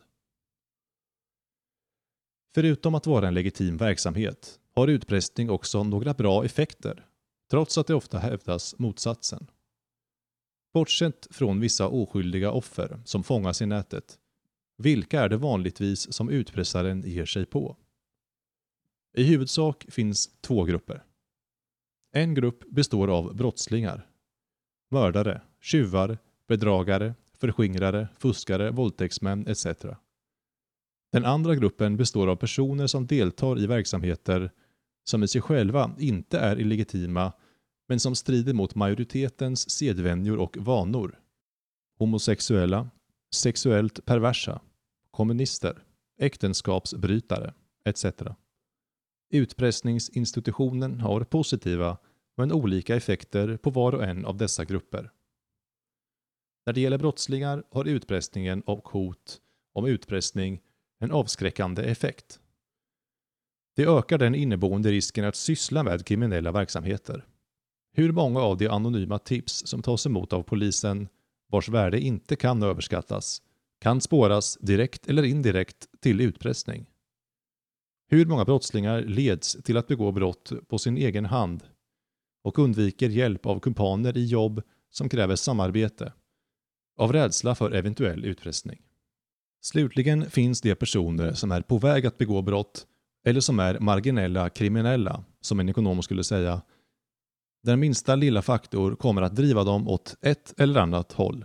Förutom 2.54 2.94
att 2.94 3.06
vara 3.06 3.28
en 3.28 3.34
legitim 3.34 3.76
verksamhet 3.76 4.60
har 4.74 4.88
utpressning 4.88 5.50
också 5.50 5.84
några 5.84 6.14
bra 6.14 6.44
effekter, 6.44 7.06
trots 7.50 7.78
att 7.78 7.86
det 7.86 7.94
ofta 7.94 8.18
hävdas 8.18 8.78
motsatsen. 8.78 9.46
Bortsett 10.72 11.28
från 11.30 11.60
vissa 11.60 11.88
oskyldiga 11.88 12.50
offer 12.50 13.00
som 13.04 13.24
fångas 13.24 13.62
i 13.62 13.66
nätet 13.66 14.18
vilka 14.78 15.20
är 15.20 15.28
det 15.28 15.36
vanligtvis 15.36 16.12
som 16.12 16.30
utpressaren 16.30 17.00
ger 17.00 17.26
sig 17.26 17.46
på? 17.46 17.76
I 19.16 19.22
huvudsak 19.22 19.86
finns 19.88 20.40
två 20.40 20.64
grupper. 20.64 21.04
En 22.12 22.34
grupp 22.34 22.70
består 22.70 23.08
av 23.08 23.36
brottslingar. 23.36 24.06
Mördare, 24.90 25.40
tjuvar, 25.60 26.18
bedragare, 26.48 27.14
förskingrare, 27.32 28.08
fuskare, 28.18 28.70
våldtäktsmän 28.70 29.46
etc. 29.46 29.66
Den 31.12 31.24
andra 31.24 31.54
gruppen 31.54 31.96
består 31.96 32.28
av 32.28 32.36
personer 32.36 32.86
som 32.86 33.06
deltar 33.06 33.58
i 33.58 33.66
verksamheter 33.66 34.50
som 35.04 35.22
i 35.22 35.28
sig 35.28 35.40
själva 35.40 35.94
inte 35.98 36.38
är 36.38 36.60
illegitima 36.60 37.32
men 37.88 38.00
som 38.00 38.14
strider 38.14 38.52
mot 38.52 38.74
majoritetens 38.74 39.70
sedvänjor 39.70 40.38
och 40.38 40.56
vanor. 40.56 41.20
Homosexuella, 41.98 42.90
sexuellt 43.34 44.04
perversa, 44.04 44.60
kommunister, 45.10 45.82
äktenskapsbrytare 46.18 47.54
etc. 47.84 48.04
Utpressningsinstitutionen 49.30 51.00
har 51.00 51.24
positiva 51.24 51.98
men 52.36 52.52
olika 52.52 52.96
effekter 52.96 53.56
på 53.56 53.70
var 53.70 53.94
och 53.94 54.04
en 54.04 54.24
av 54.24 54.36
dessa 54.36 54.64
grupper. 54.64 55.10
När 56.66 56.72
det 56.72 56.80
gäller 56.80 56.98
brottslingar 56.98 57.64
har 57.70 57.84
utpressningen 57.84 58.60
och 58.60 58.88
hot 58.88 59.40
om 59.72 59.86
utpressning 59.86 60.60
en 60.98 61.10
avskräckande 61.10 61.82
effekt. 61.82 62.40
Det 63.76 63.84
ökar 63.84 64.18
den 64.18 64.34
inneboende 64.34 64.90
risken 64.90 65.24
att 65.24 65.36
syssla 65.36 65.82
med 65.82 66.06
kriminella 66.06 66.52
verksamheter. 66.52 67.26
Hur 67.98 68.12
många 68.12 68.40
av 68.40 68.56
de 68.56 68.68
anonyma 68.68 69.18
tips 69.18 69.66
som 69.66 69.82
tas 69.82 70.06
emot 70.06 70.32
av 70.32 70.42
polisen, 70.42 71.08
vars 71.50 71.68
värde 71.68 72.00
inte 72.00 72.36
kan 72.36 72.62
överskattas, 72.62 73.42
kan 73.80 74.00
spåras 74.00 74.58
direkt 74.60 75.08
eller 75.08 75.22
indirekt 75.22 75.86
till 76.00 76.20
utpressning? 76.20 76.86
Hur 78.08 78.26
många 78.26 78.44
brottslingar 78.44 79.02
leds 79.02 79.56
till 79.64 79.76
att 79.76 79.86
begå 79.86 80.12
brott 80.12 80.52
på 80.68 80.78
sin 80.78 80.96
egen 80.96 81.24
hand 81.24 81.62
och 82.44 82.58
undviker 82.58 83.08
hjälp 83.08 83.46
av 83.46 83.60
kumpaner 83.60 84.16
i 84.16 84.26
jobb 84.26 84.62
som 84.90 85.08
kräver 85.08 85.36
samarbete 85.36 86.12
av 86.98 87.12
rädsla 87.12 87.54
för 87.54 87.70
eventuell 87.70 88.24
utpressning? 88.24 88.78
Slutligen 89.60 90.30
finns 90.30 90.60
det 90.60 90.74
personer 90.74 91.32
som 91.32 91.52
är 91.52 91.62
på 91.62 91.78
väg 91.78 92.06
att 92.06 92.18
begå 92.18 92.42
brott 92.42 92.86
eller 93.24 93.40
som 93.40 93.58
är 93.58 93.78
marginella 93.78 94.50
kriminella, 94.50 95.24
som 95.40 95.60
en 95.60 95.68
ekonom 95.68 96.02
skulle 96.02 96.24
säga, 96.24 96.62
där 97.62 97.76
minsta 97.76 98.16
lilla 98.16 98.42
faktor 98.42 98.96
kommer 98.96 99.22
att 99.22 99.36
driva 99.36 99.64
dem 99.64 99.88
åt 99.88 100.16
ett 100.20 100.54
eller 100.60 100.80
annat 100.80 101.12
håll. 101.12 101.44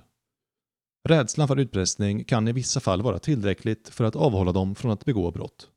Rädslan 1.09 1.47
för 1.47 1.59
utpressning 1.59 2.23
kan 2.23 2.47
i 2.47 2.51
vissa 2.51 2.79
fall 2.79 3.01
vara 3.01 3.19
tillräckligt 3.19 3.89
för 3.89 4.03
att 4.03 4.15
avhålla 4.15 4.51
dem 4.51 4.75
från 4.75 4.91
att 4.91 5.05
begå 5.05 5.31
brott. 5.31 5.69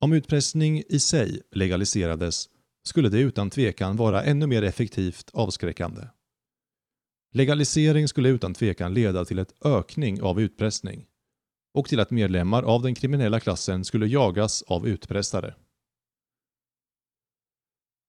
Om 0.00 0.12
utpressning 0.12 0.82
i 0.88 1.00
sig 1.00 1.42
legaliserades 1.50 2.48
skulle 2.86 3.08
det 3.08 3.18
utan 3.18 3.50
tvekan 3.50 3.96
vara 3.96 4.22
ännu 4.22 4.46
mer 4.46 4.62
effektivt 4.62 5.30
avskräckande. 5.32 6.02
Legalisering 7.32 8.08
skulle 8.08 8.28
utan 8.28 8.54
tvekan 8.54 8.94
leda 8.94 9.24
till 9.24 9.38
ett 9.38 9.64
ökning 9.64 10.22
av 10.22 10.40
utpressning 10.40 11.06
och 11.74 11.88
till 11.88 12.00
att 12.00 12.10
medlemmar 12.10 12.62
av 12.62 12.82
den 12.82 12.94
kriminella 12.94 13.40
klassen 13.40 13.84
skulle 13.84 14.06
jagas 14.06 14.62
av 14.62 14.88
utpressare. 14.88 15.54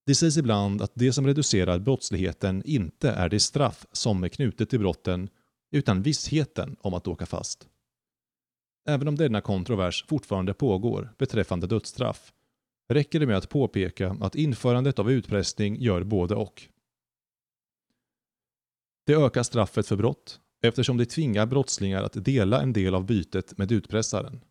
Det 0.05 0.15
sägs 0.15 0.37
ibland 0.37 0.81
att 0.81 0.91
det 0.93 1.13
som 1.13 1.27
reducerar 1.27 1.79
brottsligheten 1.79 2.63
inte 2.65 3.09
är 3.09 3.29
det 3.29 3.39
straff 3.39 3.85
som 3.91 4.23
är 4.23 4.27
knutet 4.27 4.69
till 4.69 4.79
brotten 4.79 5.29
utan 5.71 6.01
vissheten 6.01 6.75
om 6.79 6.93
att 6.93 7.07
åka 7.07 7.25
fast. 7.25 7.67
Även 8.87 9.07
om 9.07 9.15
denna 9.15 9.41
kontrovers 9.41 10.05
fortfarande 10.07 10.53
pågår 10.53 11.13
beträffande 11.17 11.67
dödsstraff 11.67 12.33
räcker 12.89 13.19
det 13.19 13.27
med 13.27 13.37
att 13.37 13.49
påpeka 13.49 14.17
att 14.21 14.35
införandet 14.35 14.99
av 14.99 15.11
utpressning 15.11 15.81
gör 15.81 16.03
både 16.03 16.35
och. 16.35 16.63
Det 19.05 19.13
ökar 19.13 19.43
straffet 19.43 19.87
för 19.87 19.95
brott 19.95 20.39
eftersom 20.61 20.97
det 20.97 21.05
tvingar 21.05 21.45
brottslingar 21.45 22.03
att 22.03 22.25
dela 22.25 22.61
en 22.61 22.73
del 22.73 22.95
av 22.95 23.05
bytet 23.05 23.57
med 23.57 23.71
utpressaren. 23.71 24.41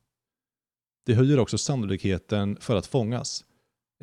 Det 1.07 1.15
höjer 1.15 1.39
också 1.39 1.59
sannolikheten 1.59 2.57
för 2.61 2.77
att 2.77 2.87
fångas 2.87 3.45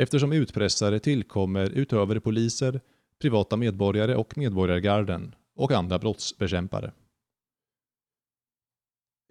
eftersom 0.01 0.31
utpressare 0.31 0.99
tillkommer 0.99 1.69
utöver 1.69 2.19
poliser, 2.19 2.81
privata 3.19 3.57
medborgare 3.57 4.15
och 4.15 4.37
medborgargarden 4.37 5.35
och 5.55 5.71
andra 5.71 5.99
brottsbekämpare. 5.99 6.91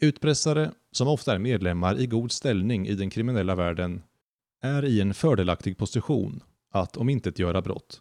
Utpressare, 0.02 0.72
som 0.92 1.09
ofta 1.09 1.35
är 1.35 1.38
medlemmar 1.38 2.00
i 2.00 2.06
god 2.06 2.33
ställning 2.33 2.87
i 2.87 2.94
den 2.94 3.11
kriminella 3.11 3.54
världen, 3.54 4.02
är 4.62 4.85
i 4.85 5.00
en 5.00 5.14
fördelaktig 5.14 5.78
position 5.78 6.42
att 6.70 6.96
omintetgöra 6.96 7.62
brott. 7.62 8.00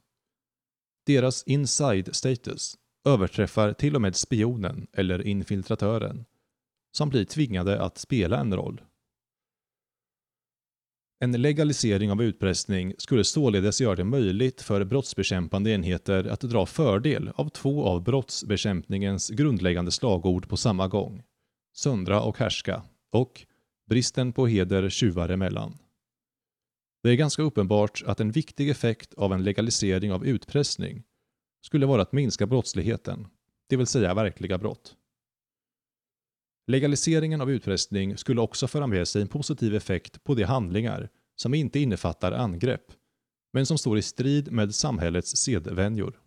Deras 1.05 1.43
inside 1.43 2.15
status 2.15 2.77
överträffar 3.05 3.73
till 3.73 3.95
och 3.95 4.01
med 4.01 4.15
spionen 4.15 4.87
eller 4.93 5.27
infiltratören, 5.27 6.25
som 6.91 7.09
blir 7.09 7.25
tvingade 7.25 7.81
att 7.81 7.97
spela 7.97 8.39
en 8.39 8.55
roll. 8.55 8.81
En 11.21 11.41
legalisering 11.41 12.11
av 12.11 12.23
utpressning 12.23 12.93
skulle 12.97 13.23
således 13.23 13.81
göra 13.81 13.95
det 13.95 14.03
möjligt 14.03 14.61
för 14.61 14.83
brottsbekämpande 14.83 15.71
enheter 15.71 16.27
att 16.27 16.41
dra 16.41 16.65
fördel 16.65 17.31
av 17.35 17.49
två 17.49 17.85
av 17.85 18.03
brottsbekämpningens 18.03 19.29
grundläggande 19.29 19.91
slagord 19.91 20.49
på 20.49 20.57
samma 20.57 20.87
gång. 20.87 21.23
Söndra 21.75 22.21
och 22.21 22.37
härska 22.37 22.83
och 23.11 23.45
bristen 23.89 24.33
på 24.33 24.47
heder 24.47 24.89
tjuvar 24.89 25.29
emellan. 25.29 25.77
Det 27.03 27.09
är 27.09 27.15
ganska 27.15 27.41
uppenbart 27.41 28.03
att 28.05 28.19
en 28.19 28.31
viktig 28.31 28.69
effekt 28.69 29.13
av 29.13 29.33
en 29.33 29.43
legalisering 29.43 30.11
av 30.11 30.25
utpressning 30.25 31.03
skulle 31.61 31.85
vara 31.85 32.01
att 32.01 32.11
minska 32.11 32.47
brottsligheten, 32.47 33.27
det 33.69 33.77
vill 33.77 33.87
säga 33.87 34.13
verkliga 34.13 34.57
brott. 34.57 34.95
Legaliseringen 36.69 37.41
av 37.41 37.51
utpressning 37.51 38.17
skulle 38.17 38.41
också 38.41 38.67
föra 38.67 38.87
med 38.87 39.07
sig 39.07 39.21
en 39.21 39.27
positiv 39.27 39.75
effekt 39.75 40.23
på 40.23 40.35
de 40.35 40.43
handlingar 40.43 41.09
som 41.35 41.53
inte 41.53 41.79
innefattar 41.79 42.31
angrepp, 42.31 42.91
men 43.53 43.65
som 43.65 43.77
står 43.77 43.97
i 43.97 44.01
strid 44.01 44.51
med 44.51 44.75
samhällets 44.75 45.35
sedvänjor. 45.35 46.21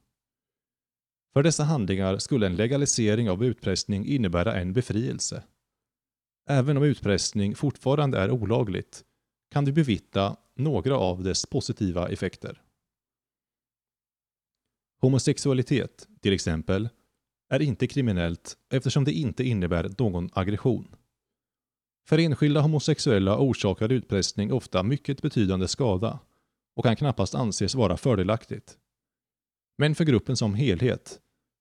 För 1.32 1.42
dessa 1.42 1.64
handlingar 1.64 2.18
skulle 2.18 2.46
en 2.46 2.56
legalisering 2.56 3.30
av 3.30 3.44
utpressning 3.44 4.06
innebära 4.06 4.54
en 4.54 4.72
befrielse. 4.72 5.44
Även 6.48 6.76
om 6.76 6.82
utpressning 6.82 7.54
fortfarande 7.54 8.18
är 8.18 8.30
olagligt 8.30 9.04
kan 9.50 9.64
du 9.64 9.72
bevittna 9.72 10.36
några 10.56 10.96
av 10.96 11.22
dess 11.22 11.46
positiva 11.46 12.08
effekter. 12.08 12.62
Homosexualitet, 15.00 16.08
till 16.20 16.32
exempel, 16.32 16.88
är 17.52 17.62
inte 17.62 17.86
kriminellt 17.86 18.56
eftersom 18.70 19.04
det 19.04 19.12
inte 19.12 19.44
innebär 19.44 19.90
någon 19.98 20.30
aggression. 20.32 20.94
För 22.08 22.18
enskilda 22.18 22.60
homosexuella 22.60 23.38
orsakar 23.38 23.92
utpressning 23.92 24.52
ofta 24.52 24.82
mycket 24.82 25.22
betydande 25.22 25.68
skada 25.68 26.18
och 26.76 26.84
kan 26.84 26.96
knappast 26.96 27.34
anses 27.34 27.74
vara 27.74 27.96
fördelaktigt. 27.96 28.76
Men 29.78 29.94
för 29.94 30.04
gruppen 30.04 30.36
som 30.36 30.54
helhet, 30.54 31.18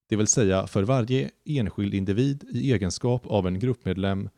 det 0.10 0.16
vill 0.16 0.28
säga 0.28 0.68
för 0.68 0.84
varje 0.84 1.32
enskild 1.46 1.94
individ 1.94 2.44
i 2.54 2.74
egenskap 2.74 3.28
av 3.28 3.48
en 3.48 3.60
gruppmedlem, 3.60 4.30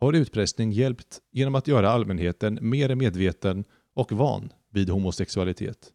har 0.00 0.12
utpressning 0.12 0.72
hjälpt 0.72 1.20
genom 1.32 1.54
att 1.54 1.68
göra 1.68 1.90
allmänheten 1.90 2.58
mer 2.62 2.94
medveten 2.94 3.64
och 3.94 4.12
van 4.12 4.52
vid 4.70 4.90
homosexualitet. 4.90 5.92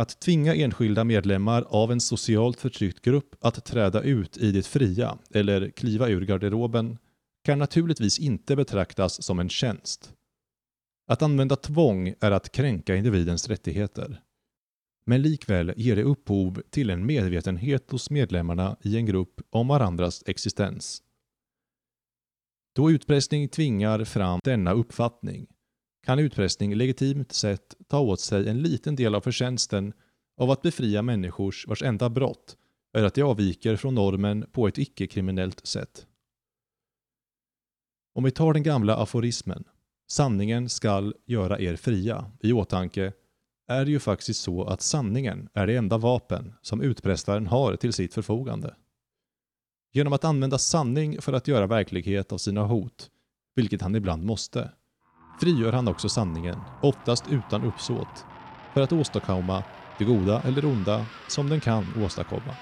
Att 0.00 0.20
tvinga 0.20 0.54
enskilda 0.54 1.04
medlemmar 1.04 1.62
av 1.68 1.92
en 1.92 2.00
socialt 2.00 2.60
förtryckt 2.60 3.00
grupp 3.00 3.34
att 3.40 3.64
träda 3.64 4.02
ut 4.02 4.36
i 4.36 4.52
det 4.52 4.66
fria 4.66 5.18
eller 5.30 5.70
kliva 5.70 6.08
ur 6.08 6.26
garderoben 6.26 6.98
kan 7.44 7.58
naturligtvis 7.58 8.18
inte 8.18 8.56
betraktas 8.56 9.22
som 9.22 9.38
en 9.38 9.48
tjänst. 9.48 10.12
Att 11.06 11.22
använda 11.22 11.56
tvång 11.56 12.14
är 12.20 12.30
att 12.30 12.52
kränka 12.52 12.96
individens 12.96 13.48
rättigheter. 13.48 14.20
Men 15.06 15.22
likväl 15.22 15.72
ger 15.76 15.96
det 15.96 16.02
upphov 16.02 16.62
till 16.70 16.90
en 16.90 17.06
medvetenhet 17.06 17.90
hos 17.90 18.10
medlemmarna 18.10 18.76
i 18.82 18.96
en 18.96 19.06
grupp 19.06 19.40
om 19.50 19.68
varandras 19.68 20.22
existens. 20.26 21.02
Då 22.74 22.90
utpressning 22.90 23.48
tvingar 23.48 24.04
fram 24.04 24.40
denna 24.44 24.72
uppfattning 24.72 25.46
kan 26.02 26.18
utpressning 26.18 26.74
legitimt 26.74 27.32
sett 27.32 27.74
ta 27.88 28.00
åt 28.00 28.20
sig 28.20 28.48
en 28.48 28.62
liten 28.62 28.96
del 28.96 29.14
av 29.14 29.20
förtjänsten 29.20 29.92
av 30.36 30.50
att 30.50 30.62
befria 30.62 31.02
människors 31.02 31.66
vars 31.66 31.82
enda 31.82 32.10
brott 32.10 32.56
är 32.92 33.04
att 33.04 33.14
de 33.14 33.22
avviker 33.22 33.76
från 33.76 33.94
normen 33.94 34.46
på 34.52 34.68
ett 34.68 34.78
icke-kriminellt 34.78 35.66
sätt. 35.66 36.06
Om 38.14 38.24
vi 38.24 38.30
tar 38.30 38.52
den 38.52 38.62
gamla 38.62 38.96
aforismen 38.96 39.64
“sanningen 40.10 40.68
skall 40.68 41.14
göra 41.26 41.60
er 41.60 41.76
fria” 41.76 42.30
i 42.40 42.52
åtanke 42.52 43.12
är 43.68 43.84
det 43.84 43.90
ju 43.90 43.98
faktiskt 43.98 44.40
så 44.40 44.64
att 44.64 44.82
sanningen 44.82 45.48
är 45.54 45.66
det 45.66 45.76
enda 45.76 45.98
vapen 45.98 46.54
som 46.62 46.80
utpressaren 46.80 47.46
har 47.46 47.76
till 47.76 47.92
sitt 47.92 48.14
förfogande. 48.14 48.74
Genom 49.92 50.12
att 50.12 50.24
använda 50.24 50.58
sanning 50.58 51.20
för 51.20 51.32
att 51.32 51.48
göra 51.48 51.66
verklighet 51.66 52.32
av 52.32 52.38
sina 52.38 52.64
hot, 52.64 53.10
vilket 53.54 53.82
han 53.82 53.94
ibland 53.94 54.24
måste, 54.24 54.70
frigör 55.40 55.72
han 55.72 55.88
också 55.88 56.08
sanningen, 56.08 56.64
oftast 56.80 57.26
utan 57.26 57.64
uppsåt, 57.64 58.24
för 58.74 58.80
att 58.80 58.92
åstadkomma 58.92 59.64
det 59.98 60.04
goda 60.04 60.42
eller 60.44 60.64
onda 60.64 61.06
som 61.26 61.48
den 61.48 61.60
kan 61.60 61.84
åstadkomma. 61.96 62.56